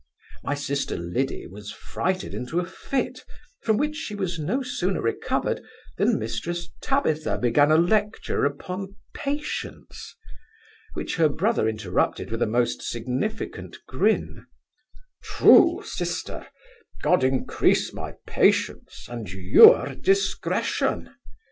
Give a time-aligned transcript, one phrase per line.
[0.43, 3.23] My sister Liddy was frighted into a fit,
[3.61, 5.61] from which she was no sooner recovered,
[5.99, 10.15] than Mrs Tabitha began a lecture upon patience;
[10.95, 14.47] which her brother interrupted with a most significant grin,
[15.21, 16.47] 'True, sister,
[17.03, 21.13] God increase my patience and your discretion.